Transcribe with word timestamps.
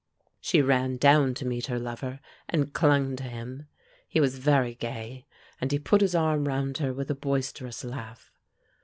She 0.39 0.63
ran 0.63 0.97
down 0.97 1.35
to 1.35 1.45
meet 1.45 1.67
her 1.67 1.77
lover 1.77 2.21
and 2.49 2.73
clung 2.73 3.15
to 3.17 3.23
him. 3.25 3.67
He 4.07 4.19
was 4.19 4.39
very 4.39 4.73
gay, 4.73 5.27
and 5.61 5.71
he 5.71 5.77
put 5.77 6.01
his 6.01 6.15
arm 6.15 6.47
round 6.47 6.79
her 6.79 6.91
with 6.91 7.11
a 7.11 7.13
boisterous 7.15 7.83
laugh. 7.83 8.31